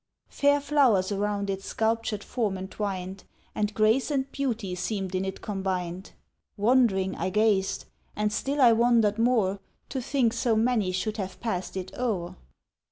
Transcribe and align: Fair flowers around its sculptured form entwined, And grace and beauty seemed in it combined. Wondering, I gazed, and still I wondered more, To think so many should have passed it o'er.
Fair 0.29 0.59
flowers 0.59 1.11
around 1.11 1.47
its 1.47 1.65
sculptured 1.67 2.23
form 2.23 2.57
entwined, 2.57 3.23
And 3.53 3.71
grace 3.71 4.09
and 4.09 4.31
beauty 4.31 4.73
seemed 4.73 5.13
in 5.13 5.23
it 5.23 5.41
combined. 5.43 6.13
Wondering, 6.57 7.15
I 7.17 7.29
gazed, 7.29 7.85
and 8.15 8.33
still 8.33 8.59
I 8.61 8.71
wondered 8.71 9.19
more, 9.19 9.59
To 9.89 10.01
think 10.01 10.33
so 10.33 10.55
many 10.55 10.91
should 10.91 11.17
have 11.17 11.39
passed 11.39 11.77
it 11.77 11.95
o'er. 11.95 12.35